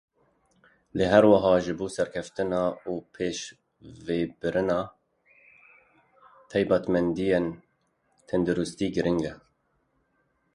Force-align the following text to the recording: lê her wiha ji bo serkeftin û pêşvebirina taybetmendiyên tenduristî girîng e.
lê 0.97 1.05
her 1.13 1.25
wiha 1.31 1.53
ji 1.63 1.73
bo 1.79 1.85
serkeftin 1.97 2.51
û 2.91 2.93
pêşvebirina 3.13 4.81
taybetmendiyên 6.51 7.47
tenduristî 8.27 8.87
girîng 8.95 9.21
e. 9.31 9.33